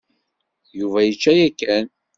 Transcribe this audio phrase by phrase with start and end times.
[0.77, 1.85] Yuba yečča yakan.